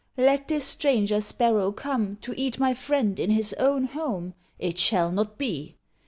[0.17, 4.33] let this stranger Sparrow come To eat my friend in his own home?
[4.57, 5.75] It shall not be."